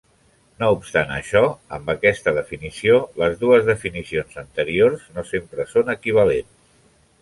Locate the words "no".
0.61-0.69, 5.19-5.31